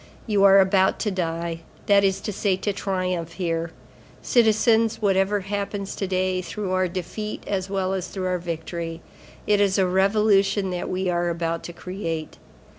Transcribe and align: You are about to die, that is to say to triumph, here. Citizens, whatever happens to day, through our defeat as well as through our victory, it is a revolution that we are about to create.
You 0.25 0.43
are 0.45 0.57
about 0.59 0.97
to 1.01 1.11
die, 1.11 1.59
that 1.85 2.03
is 2.03 2.21
to 2.21 2.33
say 2.33 2.55
to 2.57 2.73
triumph, 2.73 3.33
here. 3.33 3.69
Citizens, 4.23 4.99
whatever 4.99 5.41
happens 5.41 5.95
to 5.95 6.07
day, 6.07 6.41
through 6.41 6.71
our 6.71 6.87
defeat 6.87 7.43
as 7.45 7.69
well 7.69 7.93
as 7.93 8.07
through 8.07 8.25
our 8.25 8.39
victory, 8.39 9.03
it 9.45 9.61
is 9.61 9.77
a 9.77 9.85
revolution 9.85 10.71
that 10.71 10.89
we 10.89 11.07
are 11.07 11.29
about 11.29 11.61
to 11.65 11.73
create. 11.73 12.37